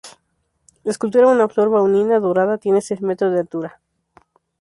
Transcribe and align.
La 0.83 0.89
escultura, 0.91 1.27
una 1.27 1.47
flor 1.47 1.69
bauhinia 1.69 2.19
dorada, 2.19 2.57
tiene 2.57 2.81
seis 2.81 3.03
metros 3.03 3.33
de 3.33 3.41
altura. 3.41 3.79